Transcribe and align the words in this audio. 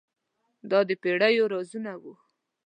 دا 0.69 0.79
د 0.89 0.91
پیړیو 1.01 1.51
رازونه 1.53 1.91
وو. 2.01 2.13